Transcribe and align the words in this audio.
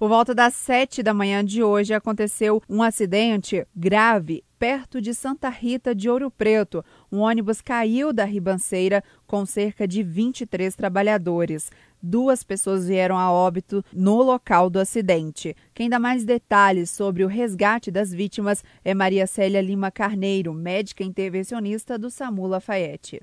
Por 0.00 0.08
volta 0.08 0.34
das 0.34 0.54
sete 0.54 1.02
da 1.02 1.12
manhã 1.12 1.44
de 1.44 1.62
hoje 1.62 1.92
aconteceu 1.92 2.62
um 2.66 2.82
acidente 2.82 3.66
grave 3.76 4.42
perto 4.58 4.98
de 4.98 5.12
Santa 5.12 5.50
Rita 5.50 5.94
de 5.94 6.08
Ouro 6.08 6.30
Preto. 6.30 6.82
Um 7.12 7.18
ônibus 7.18 7.60
caiu 7.60 8.10
da 8.10 8.24
ribanceira 8.24 9.04
com 9.26 9.44
cerca 9.44 9.86
de 9.86 10.02
23 10.02 10.74
trabalhadores. 10.74 11.70
Duas 12.02 12.42
pessoas 12.42 12.88
vieram 12.88 13.18
a 13.18 13.30
óbito 13.30 13.84
no 13.92 14.22
local 14.22 14.70
do 14.70 14.80
acidente. 14.80 15.54
Quem 15.74 15.90
dá 15.90 15.98
mais 15.98 16.24
detalhes 16.24 16.88
sobre 16.88 17.22
o 17.22 17.28
resgate 17.28 17.90
das 17.90 18.10
vítimas 18.10 18.64
é 18.82 18.94
Maria 18.94 19.26
Célia 19.26 19.60
Lima 19.60 19.90
Carneiro, 19.90 20.54
médica 20.54 21.04
intervencionista 21.04 21.98
do 21.98 22.08
SAMU 22.08 22.46
Lafayette. 22.46 23.20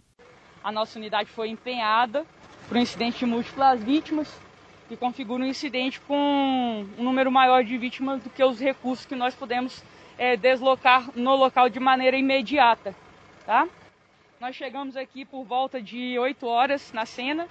A 0.63 0.71
nossa 0.71 0.99
unidade 0.99 1.31
foi 1.31 1.49
empenhada 1.49 2.23
para 2.69 2.77
um 2.77 2.81
incidente 2.83 3.17
de 3.17 3.25
múltiplas 3.25 3.83
vítimas 3.83 4.27
que 4.87 4.95
configura 4.95 5.43
um 5.43 5.47
incidente 5.47 5.99
com 6.01 6.85
um 6.97 7.03
número 7.03 7.31
maior 7.31 7.63
de 7.63 7.77
vítimas 7.77 8.21
do 8.21 8.29
que 8.29 8.43
os 8.43 8.59
recursos 8.59 9.05
que 9.05 9.15
nós 9.15 9.35
podemos 9.35 9.83
é, 10.17 10.37
deslocar 10.37 11.09
no 11.15 11.35
local 11.35 11.69
de 11.69 11.79
maneira 11.79 12.17
imediata. 12.17 12.95
Tá? 13.45 13.67
Nós 14.39 14.55
chegamos 14.55 14.95
aqui 14.95 15.25
por 15.25 15.43
volta 15.43 15.81
de 15.81 16.17
8 16.17 16.45
horas 16.47 16.93
na 16.93 17.05
cena. 17.05 17.47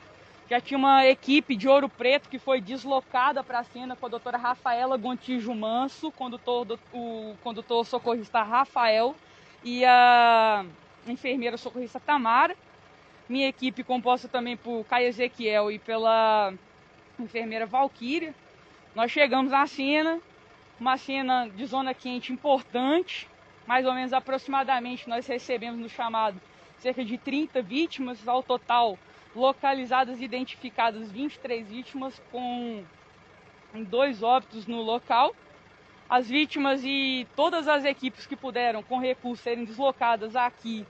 Já 0.49 0.61
tinha 0.61 0.79
uma 0.79 1.05
equipe 1.05 1.57
de 1.57 1.69
Ouro 1.69 1.89
Preto 1.89 2.29
que 2.29 2.39
foi 2.39 2.61
deslocada 2.61 3.43
para 3.43 3.59
a 3.59 3.65
cena 3.65 3.97
com 3.97 4.07
a 4.07 4.09
doutora 4.09 4.39
Rafaela 4.39 4.97
Gontijo 4.97 5.53
Manso, 5.53 6.13
condutor 6.13 6.65
do, 6.65 6.79
o 6.93 7.35
condutor 7.43 7.85
socorrista 7.85 8.43
Rafael 8.43 9.17
e 9.65 9.85
a 9.85 10.65
enfermeira 11.09 11.57
socorrista 11.57 11.99
Tamara. 11.99 12.57
Minha 13.29 13.49
equipe 13.49 13.83
composta 13.83 14.29
também 14.29 14.57
por 14.57 14.85
Caio 14.85 15.09
Ezequiel 15.09 15.73
e 15.73 15.81
pela 15.81 16.55
enfermeira 17.23 17.67
Valquíria. 17.67 18.35
Nós 18.95 19.11
chegamos 19.11 19.53
na 19.53 19.67
cena, 19.67 20.21
uma 20.81 20.97
cena 20.97 21.49
de 21.49 21.65
zona 21.67 21.93
quente 21.95 22.33
importante, 22.33 23.29
mais 23.67 23.85
ou 23.87 23.93
menos 23.93 24.13
aproximadamente 24.13 25.09
nós 25.09 25.27
recebemos 25.27 25.81
no 25.81 25.89
chamado 25.89 26.41
cerca 26.79 27.05
de 27.05 27.19
30 27.19 27.63
vítimas, 27.63 28.27
ao 28.27 28.43
total 28.43 28.99
localizadas 29.35 30.21
e 30.21 30.25
identificadas 30.25 31.11
23 31.11 31.67
vítimas 31.69 32.21
com 32.31 32.85
dois 33.89 34.23
óbitos 34.23 34.67
no 34.67 34.81
local. 34.81 35.35
As 36.09 36.29
vítimas 36.29 36.83
e 36.85 37.27
todas 37.35 37.67
as 37.67 37.85
equipes 37.85 38.27
que 38.27 38.37
puderam 38.37 38.83
com 38.83 38.99
recursos 38.99 39.43
serem 39.43 39.65
deslocadas 39.65 40.37
aqui 40.37 40.87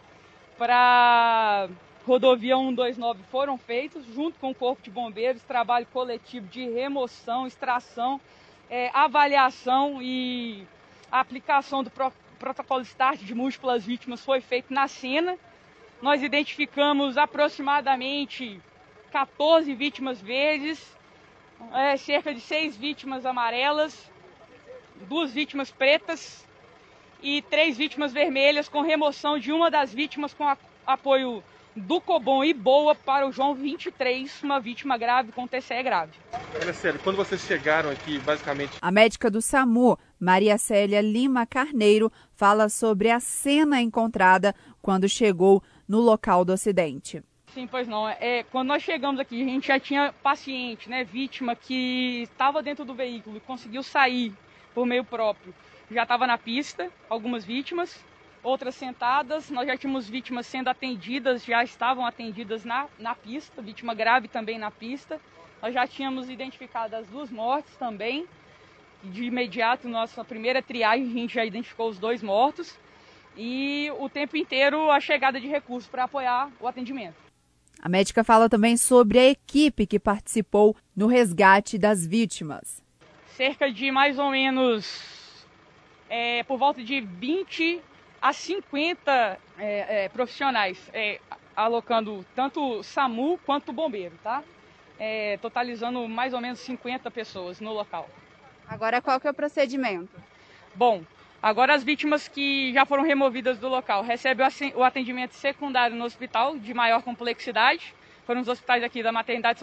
para 0.58 1.68
rodovia 2.06 2.56
129 2.56 3.22
foram 3.30 3.58
feitos, 3.58 4.06
junto 4.06 4.38
com 4.38 4.50
o 4.50 4.54
Corpo 4.54 4.82
de 4.82 4.90
Bombeiros, 4.90 5.42
trabalho 5.42 5.86
coletivo 5.92 6.46
de 6.46 6.68
remoção, 6.68 7.46
extração 7.46 8.20
é, 8.70 8.90
avaliação 8.92 10.00
e 10.02 10.66
aplicação 11.10 11.82
do 11.82 11.90
pro, 11.90 12.12
protocolo 12.38 12.84
START 12.84 13.20
de 13.20 13.34
múltiplas 13.34 13.84
vítimas 13.84 14.24
foi 14.24 14.40
feito 14.40 14.72
na 14.72 14.88
cena. 14.88 15.38
Nós 16.02 16.22
identificamos 16.22 17.16
aproximadamente 17.16 18.60
14 19.10 19.72
vítimas 19.74 20.20
verdes, 20.20 20.96
é, 21.72 21.96
cerca 21.96 22.34
de 22.34 22.40
6 22.40 22.76
vítimas 22.76 23.24
amarelas, 23.24 24.10
duas 25.08 25.32
vítimas 25.32 25.70
pretas 25.70 26.46
e 27.22 27.40
três 27.42 27.76
vítimas 27.76 28.12
vermelhas, 28.12 28.68
com 28.68 28.82
remoção 28.82 29.38
de 29.38 29.52
uma 29.52 29.70
das 29.70 29.92
vítimas 29.92 30.34
com 30.34 30.44
a, 30.44 30.56
apoio 30.86 31.42
do 31.76 32.00
Cobom 32.00 32.42
e 32.42 32.54
Boa 32.54 32.94
para 32.94 33.26
o 33.28 33.32
João 33.32 33.54
23, 33.54 34.42
uma 34.42 34.58
vítima 34.58 34.96
grave 34.96 35.30
com 35.30 35.46
TCE 35.46 35.82
grave. 35.82 36.12
Olha 36.58 36.72
sério, 36.72 36.98
quando 37.04 37.16
vocês 37.16 37.42
chegaram 37.42 37.90
aqui, 37.90 38.18
basicamente. 38.20 38.78
A 38.80 38.90
médica 38.90 39.30
do 39.30 39.42
SAMU, 39.42 39.98
Maria 40.18 40.56
Célia 40.56 41.02
Lima 41.02 41.44
Carneiro, 41.44 42.10
fala 42.34 42.70
sobre 42.70 43.10
a 43.10 43.20
cena 43.20 43.82
encontrada 43.82 44.54
quando 44.80 45.06
chegou 45.06 45.62
no 45.86 46.00
local 46.00 46.44
do 46.46 46.52
acidente. 46.54 47.22
Sim, 47.52 47.66
pois 47.66 47.86
não. 47.86 48.08
É, 48.08 48.42
quando 48.44 48.68
nós 48.68 48.82
chegamos 48.82 49.20
aqui, 49.20 49.42
a 49.42 49.44
gente 49.44 49.68
já 49.68 49.78
tinha 49.78 50.14
paciente, 50.22 50.88
né, 50.88 51.04
vítima 51.04 51.54
que 51.54 52.22
estava 52.22 52.62
dentro 52.62 52.84
do 52.84 52.94
veículo 52.94 53.36
e 53.36 53.40
conseguiu 53.40 53.82
sair 53.82 54.32
por 54.74 54.86
meio 54.86 55.04
próprio. 55.04 55.54
Já 55.90 56.02
estava 56.02 56.26
na 56.26 56.38
pista, 56.38 56.90
algumas 57.08 57.44
vítimas, 57.44 58.02
outras 58.46 58.76
sentadas. 58.76 59.50
Nós 59.50 59.66
já 59.66 59.76
tínhamos 59.76 60.08
vítimas 60.08 60.46
sendo 60.46 60.68
atendidas, 60.68 61.44
já 61.44 61.64
estavam 61.64 62.06
atendidas 62.06 62.64
na, 62.64 62.86
na 62.98 63.14
pista, 63.14 63.60
vítima 63.60 63.92
grave 63.92 64.28
também 64.28 64.58
na 64.58 64.70
pista. 64.70 65.20
Nós 65.60 65.74
já 65.74 65.86
tínhamos 65.86 66.30
identificado 66.30 66.94
as 66.94 67.06
duas 67.08 67.30
mortes 67.30 67.74
também. 67.76 68.26
De 69.02 69.24
imediato, 69.24 69.88
nossa 69.88 70.24
primeira 70.24 70.62
triagem, 70.62 71.06
a 71.06 71.12
gente 71.12 71.34
já 71.34 71.44
identificou 71.44 71.88
os 71.88 71.98
dois 71.98 72.22
mortos. 72.22 72.78
E 73.36 73.90
o 73.98 74.08
tempo 74.08 74.36
inteiro 74.36 74.90
a 74.90 75.00
chegada 75.00 75.40
de 75.40 75.48
recursos 75.48 75.90
para 75.90 76.04
apoiar 76.04 76.50
o 76.60 76.66
atendimento. 76.66 77.16
A 77.82 77.88
médica 77.88 78.24
fala 78.24 78.48
também 78.48 78.76
sobre 78.76 79.18
a 79.18 79.26
equipe 79.26 79.86
que 79.86 79.98
participou 79.98 80.74
no 80.94 81.06
resgate 81.06 81.76
das 81.76 82.06
vítimas. 82.06 82.82
Cerca 83.26 83.70
de 83.70 83.90
mais 83.90 84.18
ou 84.18 84.30
menos 84.30 85.46
é, 86.08 86.42
por 86.44 86.56
volta 86.56 86.82
de 86.82 87.00
20 87.00 87.82
a 88.26 88.32
50 88.32 89.38
é, 89.56 90.04
é, 90.04 90.08
profissionais, 90.08 90.90
é, 90.92 91.20
alocando 91.54 92.26
tanto 92.34 92.82
SAMU 92.82 93.38
quanto 93.46 93.72
bombeiro, 93.72 94.18
tá? 94.20 94.42
É, 94.98 95.36
totalizando 95.36 96.08
mais 96.08 96.34
ou 96.34 96.40
menos 96.40 96.58
50 96.58 97.08
pessoas 97.12 97.60
no 97.60 97.72
local. 97.72 98.10
Agora, 98.68 99.00
qual 99.00 99.20
que 99.20 99.28
é 99.28 99.30
o 99.30 99.34
procedimento? 99.34 100.10
Bom, 100.74 101.04
agora 101.40 101.72
as 101.72 101.84
vítimas 101.84 102.26
que 102.26 102.72
já 102.72 102.84
foram 102.84 103.04
removidas 103.04 103.58
do 103.58 103.68
local 103.68 104.02
recebem 104.02 104.44
o 104.74 104.82
atendimento 104.82 105.34
secundário 105.34 105.94
no 105.94 106.04
hospital 106.04 106.58
de 106.58 106.74
maior 106.74 107.02
complexidade. 107.04 107.94
Foram 108.26 108.40
os 108.40 108.48
hospitais 108.48 108.82
aqui 108.82 109.04
da 109.04 109.12
Maternidade 109.12 109.60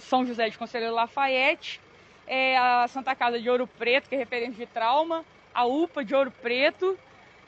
São 0.00 0.26
José, 0.26 0.50
de 0.50 0.58
Conselheiro 0.58 0.92
Lafayette, 0.92 1.80
é 2.26 2.58
a 2.58 2.88
Santa 2.88 3.14
Casa 3.14 3.40
de 3.40 3.48
Ouro 3.48 3.68
Preto, 3.68 4.08
que 4.08 4.16
é 4.16 4.18
referente 4.18 4.56
de 4.56 4.66
trauma, 4.66 5.24
a 5.54 5.64
UPA 5.66 6.04
de 6.04 6.16
Ouro 6.16 6.32
Preto 6.32 6.98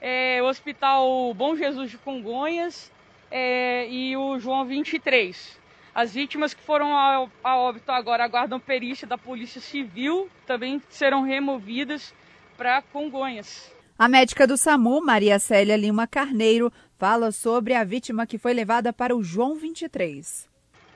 é, 0.00 0.40
o 0.42 0.46
Hospital 0.46 1.32
Bom 1.34 1.56
Jesus 1.56 1.90
de 1.90 1.98
Congonhas 1.98 2.90
é, 3.30 3.88
e 3.88 4.16
o 4.16 4.38
João 4.38 4.64
23. 4.64 5.58
As 5.94 6.14
vítimas 6.14 6.54
que 6.54 6.62
foram 6.62 6.96
a, 6.96 7.28
a 7.42 7.56
óbito 7.56 7.90
agora 7.90 8.24
aguardam 8.24 8.60
perícia 8.60 9.06
da 9.06 9.18
Polícia 9.18 9.60
Civil, 9.60 10.28
também 10.46 10.80
serão 10.88 11.22
removidas 11.22 12.14
para 12.56 12.82
Congonhas. 12.82 13.72
A 13.98 14.08
médica 14.08 14.46
do 14.46 14.56
SAMU, 14.56 15.04
Maria 15.04 15.40
Célia 15.40 15.76
Lima 15.76 16.06
Carneiro, 16.06 16.72
fala 16.96 17.32
sobre 17.32 17.74
a 17.74 17.82
vítima 17.82 18.26
que 18.26 18.38
foi 18.38 18.54
levada 18.54 18.92
para 18.92 19.16
o 19.16 19.24
João 19.24 19.56
23. 19.56 20.48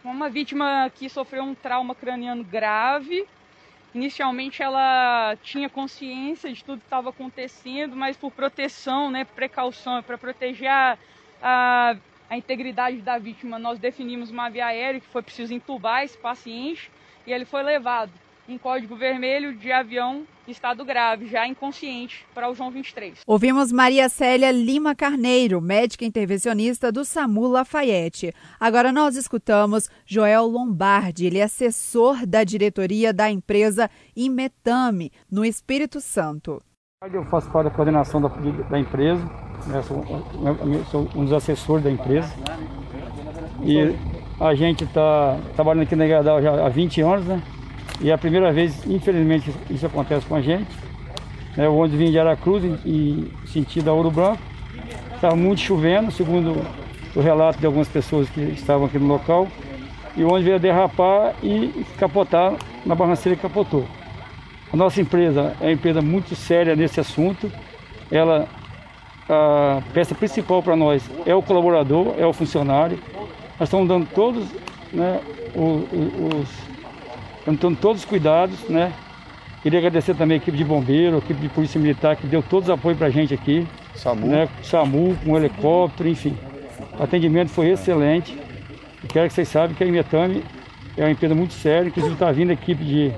Uma 0.04 0.28
vítima 0.28 0.90
que 0.94 1.08
sofreu 1.08 1.42
um 1.42 1.54
trauma 1.54 1.94
craniano 1.94 2.44
grave, 2.44 3.26
Inicialmente 3.94 4.62
ela 4.62 5.36
tinha 5.42 5.68
consciência 5.68 6.50
de 6.50 6.64
tudo 6.64 6.80
que 6.80 6.86
estava 6.86 7.10
acontecendo, 7.10 7.94
mas 7.94 8.16
por 8.16 8.32
proteção, 8.32 9.10
né, 9.10 9.24
precaução, 9.24 10.02
para 10.02 10.16
proteger 10.16 10.70
a, 10.70 10.98
a, 11.42 11.96
a, 12.30 12.36
integridade 12.36 12.96
da 13.02 13.18
vítima, 13.18 13.58
nós 13.58 13.78
definimos 13.78 14.30
uma 14.30 14.48
via 14.48 14.66
aérea 14.66 15.00
que 15.00 15.08
foi 15.08 15.22
preciso 15.22 15.52
entubar 15.52 16.02
esse 16.04 16.16
paciente 16.16 16.90
e 17.26 17.32
ele 17.32 17.44
foi 17.44 17.62
levado 17.62 18.12
em 18.48 18.58
código 18.58 18.96
vermelho 18.96 19.54
de 19.54 19.70
avião 19.70 20.24
estado 20.46 20.84
grave, 20.84 21.26
já 21.26 21.46
inconsciente, 21.46 22.26
para 22.34 22.50
o 22.50 22.54
João 22.54 22.70
23. 22.70 23.20
Ouvimos 23.26 23.70
Maria 23.70 24.08
Célia 24.08 24.50
Lima 24.50 24.94
Carneiro, 24.94 25.60
médica 25.60 26.04
intervencionista 26.04 26.90
do 26.90 27.04
SAMU 27.04 27.46
Lafayette. 27.46 28.34
Agora 28.58 28.90
nós 28.90 29.14
escutamos 29.16 29.88
Joel 30.04 30.46
Lombardi, 30.46 31.26
ele 31.26 31.38
é 31.38 31.44
assessor 31.44 32.26
da 32.26 32.42
diretoria 32.42 33.12
da 33.12 33.30
empresa 33.30 33.88
Imetame, 34.16 35.12
no 35.30 35.44
Espírito 35.44 36.00
Santo. 36.00 36.60
Eu 37.12 37.24
faço 37.26 37.50
parte 37.50 37.68
da 37.68 37.70
coordenação 37.70 38.20
da, 38.20 38.28
da 38.28 38.78
empresa, 38.78 39.24
né, 39.66 39.82
sou, 39.82 40.04
sou 40.90 41.08
um 41.14 41.24
dos 41.24 41.32
assessores 41.32 41.84
da 41.84 41.90
empresa. 41.90 42.32
E 43.64 43.96
a 44.40 44.54
gente 44.54 44.84
está 44.84 45.38
trabalhando 45.54 45.84
aqui 45.84 45.94
na 45.94 46.06
Gradal 46.06 46.42
já 46.42 46.66
há 46.66 46.68
20 46.68 47.00
anos, 47.00 47.26
né? 47.26 47.42
E 48.00 48.10
é 48.10 48.12
a 48.14 48.18
primeira 48.18 48.52
vez, 48.52 48.86
infelizmente, 48.86 49.52
isso 49.70 49.86
acontece 49.86 50.26
com 50.26 50.34
a 50.34 50.40
gente. 50.40 50.70
É, 51.56 51.68
o 51.68 51.76
ônibus 51.76 51.98
vinha 51.98 52.10
de 52.10 52.18
Aracruz 52.18 52.64
e 52.84 53.30
sentido 53.46 53.90
a 53.90 53.92
Ouro 53.92 54.10
Branco. 54.10 54.42
Estava 55.14 55.36
muito 55.36 55.60
chovendo, 55.60 56.10
segundo 56.10 56.64
o 57.14 57.20
relato 57.20 57.58
de 57.58 57.66
algumas 57.66 57.88
pessoas 57.88 58.28
que 58.30 58.40
estavam 58.40 58.86
aqui 58.86 58.98
no 58.98 59.06
local. 59.06 59.46
E 60.16 60.22
o 60.22 60.28
ônibus 60.28 60.44
veio 60.44 60.58
derrapar 60.58 61.34
e 61.42 61.84
capotar 61.98 62.54
na 62.84 62.94
barranceira 62.94 63.36
que 63.36 63.42
capotou. 63.42 63.86
A 64.72 64.76
nossa 64.76 65.00
empresa 65.00 65.54
é 65.60 65.66
uma 65.66 65.72
empresa 65.72 66.00
muito 66.00 66.34
séria 66.34 66.74
nesse 66.74 66.98
assunto. 66.98 67.52
Ela, 68.10 68.48
a 69.28 69.82
peça 69.92 70.14
principal 70.14 70.62
para 70.62 70.74
nós 70.74 71.02
é 71.26 71.34
o 71.34 71.42
colaborador, 71.42 72.14
é 72.18 72.26
o 72.26 72.32
funcionário. 72.32 72.98
Nós 73.60 73.68
estamos 73.68 73.86
dando 73.86 74.08
todos 74.14 74.48
né, 74.92 75.20
os, 75.54 76.40
os 76.40 76.48
então 77.46 77.74
todos 77.74 78.02
os 78.02 78.04
cuidados, 78.04 78.68
né? 78.68 78.92
Queria 79.62 79.78
agradecer 79.78 80.14
também 80.14 80.36
a 80.36 80.38
equipe 80.38 80.56
de 80.56 80.64
bombeiro, 80.64 81.16
a 81.16 81.18
equipe 81.18 81.40
de 81.40 81.48
polícia 81.48 81.80
militar 81.80 82.16
que 82.16 82.26
deu 82.26 82.42
todos 82.42 82.68
os 82.68 82.74
apoios 82.74 82.98
para 82.98 83.06
a 83.06 83.10
gente 83.10 83.32
aqui. 83.32 83.66
SAMU. 83.94 84.26
Né? 84.26 84.48
SAMU, 84.62 85.16
com 85.24 85.32
um 85.32 85.36
helicóptero, 85.36 86.08
enfim. 86.08 86.36
O 86.98 87.02
atendimento 87.02 87.48
foi 87.48 87.70
excelente. 87.70 88.36
E 89.04 89.06
quero 89.06 89.28
que 89.28 89.34
vocês 89.34 89.48
saibam 89.48 89.74
que 89.74 89.84
a 89.84 89.86
Imetame 89.86 90.42
é 90.96 91.04
uma 91.04 91.10
empresa 91.10 91.34
muito 91.34 91.54
séria, 91.54 91.88
inclusive 91.88 92.14
está 92.14 92.30
vindo 92.32 92.50
a 92.50 92.54
equipe 92.54 92.82
de, 92.82 93.12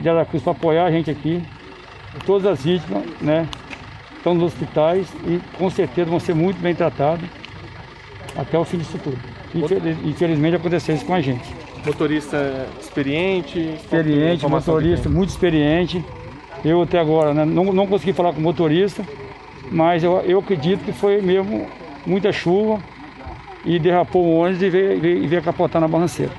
de 0.00 0.08
Aracruz 0.08 0.42
para 0.42 0.52
apoiar 0.52 0.86
a 0.86 0.90
gente 0.90 1.10
aqui. 1.10 1.42
Todas 2.24 2.46
as 2.46 2.64
vítimas 2.64 3.02
né, 3.20 3.46
estão 4.16 4.34
nos 4.34 4.44
hospitais 4.44 5.06
e 5.26 5.40
com 5.58 5.68
certeza 5.68 6.08
vão 6.08 6.20
ser 6.20 6.34
muito 6.34 6.58
bem 6.58 6.74
tratadas 6.74 7.28
até 8.34 8.58
o 8.58 8.64
fim 8.64 8.78
disso 8.78 8.98
tudo. 9.02 9.18
Infelizmente 10.04 10.56
aconteceu 10.56 10.94
isso 10.94 11.04
com 11.04 11.14
a 11.14 11.20
gente. 11.20 11.63
Motorista 11.84 12.66
experiente? 12.80 13.58
Experiente, 13.58 14.46
motorista 14.46 15.08
muito 15.08 15.30
experiente. 15.30 16.04
Eu 16.64 16.82
até 16.82 16.98
agora 16.98 17.34
né, 17.34 17.44
não, 17.44 17.72
não 17.72 17.86
consegui 17.86 18.12
falar 18.12 18.32
com 18.32 18.38
o 18.40 18.42
motorista, 18.42 19.04
mas 19.70 20.02
eu, 20.02 20.20
eu 20.20 20.38
acredito 20.38 20.84
que 20.84 20.92
foi 20.92 21.20
mesmo 21.20 21.66
muita 22.06 22.32
chuva 22.32 22.82
e 23.64 23.78
derrapou 23.78 24.24
o 24.24 24.38
ônibus 24.38 24.62
e 24.62 24.70
veio, 24.70 25.00
veio, 25.00 25.28
veio 25.28 25.42
capotar 25.42 25.80
na 25.80 25.88
barranceira. 25.88 26.32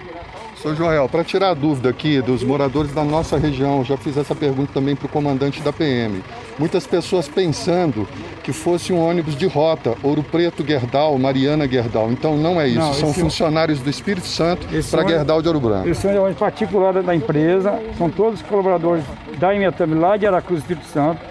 Sr. 0.65 0.75
Joel, 0.75 1.07
para 1.07 1.23
tirar 1.23 1.51
a 1.51 1.53
dúvida 1.53 1.89
aqui 1.89 2.19
dos 2.23 2.43
moradores 2.43 2.91
da 2.91 3.03
nossa 3.03 3.37
região, 3.37 3.85
já 3.85 3.95
fiz 3.95 4.17
essa 4.17 4.33
pergunta 4.33 4.71
também 4.73 4.95
para 4.95 5.05
o 5.05 5.09
comandante 5.09 5.61
da 5.61 5.71
PM. 5.71 6.23
Muitas 6.57 6.87
pessoas 6.87 7.27
pensando 7.27 8.07
que 8.43 8.51
fosse 8.51 8.91
um 8.91 8.99
ônibus 8.99 9.35
de 9.35 9.45
rota, 9.45 9.95
Ouro 10.01 10.23
Preto, 10.23 10.65
Gerdau, 10.65 11.19
Mariana, 11.19 11.67
Gerdau. 11.67 12.11
Então 12.11 12.35
não 12.35 12.59
é 12.59 12.67
isso, 12.67 12.79
não, 12.79 12.93
são 12.95 13.13
funcionários 13.13 13.79
do 13.79 13.91
Espírito 13.91 14.25
Santo 14.25 14.65
para 14.89 15.07
Gerdau 15.07 15.39
de 15.39 15.47
Ouro 15.47 15.59
Branco. 15.59 15.87
Esse 15.87 16.07
é 16.07 16.19
um 16.19 16.23
ônibus 16.23 16.39
particular 16.39 16.93
da 17.03 17.15
empresa, 17.15 17.79
são 17.95 18.09
todos 18.09 18.41
colaboradores 18.41 19.03
da 19.37 19.53
Imetame 19.53 19.93
lá 19.93 20.17
de 20.17 20.25
Aracruz, 20.25 20.61
Espírito 20.61 20.87
Santo. 20.87 21.21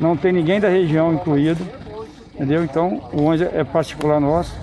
Não 0.00 0.16
tem 0.16 0.32
ninguém 0.32 0.60
da 0.60 0.68
região 0.68 1.12
incluído, 1.12 1.66
entendeu? 2.36 2.62
Então 2.62 3.02
o 3.12 3.24
ônibus 3.24 3.52
é 3.52 3.64
particular 3.64 4.20
nosso. 4.20 4.54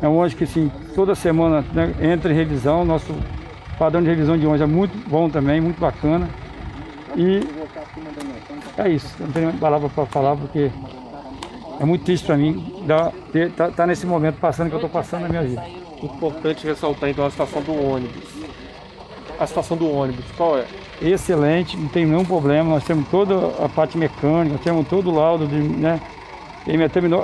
É 0.00 0.06
um 0.06 0.16
ônibus 0.16 0.34
que, 0.34 0.46
sim, 0.46 0.70
toda 0.94 1.16
semana 1.16 1.64
né, 1.72 1.92
entra 2.00 2.32
em 2.32 2.36
revisão. 2.36 2.84
Nosso 2.84 3.12
padrão 3.78 4.02
de 4.02 4.08
revisão 4.08 4.36
de 4.36 4.46
ônibus 4.46 4.60
é 4.60 4.66
muito 4.66 5.08
bom 5.08 5.30
também, 5.30 5.60
muito 5.60 5.80
bacana. 5.80 6.28
E 7.16 7.40
é 8.76 8.88
isso. 8.88 9.14
Não 9.20 9.30
tenho 9.32 9.52
palavra 9.54 9.88
para 9.88 10.06
falar 10.06 10.36
porque 10.36 10.70
é 11.80 11.84
muito 11.84 12.04
triste 12.04 12.26
para 12.26 12.36
mim 12.36 12.82
estar 12.82 13.12
tá, 13.56 13.70
tá 13.70 13.86
nesse 13.86 14.06
momento 14.06 14.36
passando 14.40 14.68
que 14.68 14.74
eu 14.74 14.78
estou 14.78 14.90
passando 14.90 15.22
na 15.22 15.28
minha 15.28 15.42
vida. 15.42 15.64
Importante 16.02 16.66
ressaltar 16.66 17.08
então 17.10 17.24
a 17.24 17.30
situação 17.30 17.62
do 17.62 17.72
ônibus. 17.72 18.24
A 19.38 19.46
situação 19.46 19.76
do 19.76 19.88
ônibus, 19.88 20.24
qual 20.36 20.58
é? 20.58 20.64
Excelente, 21.00 21.76
não 21.76 21.88
tem 21.88 22.04
nenhum 22.04 22.24
problema. 22.24 22.70
Nós 22.70 22.84
temos 22.84 23.08
toda 23.08 23.64
a 23.64 23.68
parte 23.68 23.96
mecânica, 23.96 24.58
temos 24.62 24.86
todo 24.88 25.10
o 25.10 25.14
laudo 25.14 25.46
de, 25.46 25.56
né? 25.56 26.00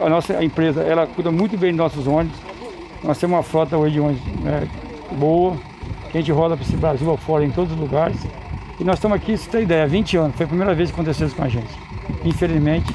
A 0.03 0.09
nossa 0.09 0.43
empresa, 0.43 0.81
ela 0.83 1.07
cuida 1.07 1.31
muito 1.31 1.59
bem 1.59 1.71
dos 1.71 1.79
nossos 1.79 2.07
ônibus. 2.07 2.39
Nós 3.03 3.19
temos 3.19 3.37
uma 3.37 3.43
frota 3.43 3.77
hoje 3.77 3.95
de 3.95 4.01
ônibus 4.01 4.25
né, 4.43 4.67
boa, 5.13 5.57
a 6.15 6.21
gente 6.21 6.31
roda 6.31 6.57
para 6.57 6.65
esse 6.65 6.77
Brasil 6.77 7.13
afora 7.13 7.45
em 7.45 7.51
todos 7.51 7.73
os 7.73 7.79
lugares. 7.79 8.17
E 8.79 8.85
nós 8.85 8.97
estamos 8.97 9.17
aqui, 9.17 9.37
você 9.37 9.51
tem 9.51 9.63
ideia, 9.63 9.85
há 9.85 9.87
20 9.87 10.17
anos. 10.17 10.37
Foi 10.37 10.47
a 10.47 10.49
primeira 10.49 10.75
vez 10.75 10.91
que 10.91 10.95
aconteceu 10.95 11.27
isso 11.27 11.37
com 11.37 11.43
a 11.43 11.49
gente. 11.49 11.69
Infelizmente, 12.25 12.93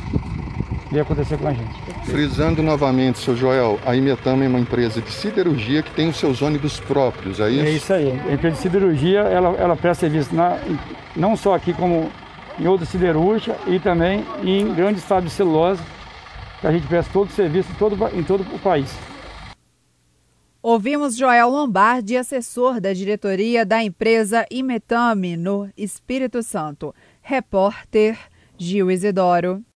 veio 0.90 1.04
acontecer 1.04 1.38
com 1.38 1.48
a 1.48 1.54
gente. 1.54 1.90
Frisando 2.06 2.64
novamente, 2.64 3.20
seu 3.20 3.36
Joel, 3.36 3.80
a 3.86 3.96
Imetama 3.96 4.44
é 4.44 4.48
uma 4.48 4.60
empresa 4.60 5.02
de 5.02 5.12
siderurgia 5.12 5.84
que 5.84 5.92
tem 5.92 6.10
os 6.10 6.18
seus 6.18 6.42
ônibus 6.42 6.80
próprios, 6.80 7.40
é 7.40 7.50
isso? 7.50 7.66
É 7.66 7.70
isso 7.72 7.94
aí. 7.94 8.22
A 8.30 8.34
empresa 8.34 8.56
de 8.56 8.62
siderurgia, 8.62 9.20
ela, 9.20 9.50
ela 9.58 9.76
presta 9.76 10.08
serviço 10.08 10.34
na, 10.34 10.58
não 11.16 11.36
só 11.36 11.54
aqui 11.54 11.74
como 11.74 12.10
em 12.60 12.68
outras 12.68 12.90
siderúrgicas 12.90 13.56
e 13.68 13.80
também 13.80 14.26
em 14.44 14.74
grandes 14.74 15.04
fábricas 15.04 15.32
de 15.32 15.38
celulose, 15.38 15.82
que 16.60 16.68
a 16.68 16.72
gente 16.72 16.88
presta 16.88 17.12
todo 17.14 17.30
o 17.30 17.32
serviço 17.32 17.70
todo, 17.78 17.98
em 18.14 18.24
todo 18.24 18.42
o 18.42 18.60
país. 18.60 18.94
Ouvimos 20.62 21.16
Joel 21.16 21.50
Lombardi, 21.50 22.18
assessor 22.18 22.82
da 22.82 22.92
diretoria 22.92 23.66
da 23.66 23.82
empresa 23.82 24.46
Imetame, 24.52 25.38
no 25.38 25.72
Espírito 25.78 26.44
Santo. 26.44 26.94
Repórter 27.22 28.20
Gil 28.58 28.92
Isidoro. 28.92 29.64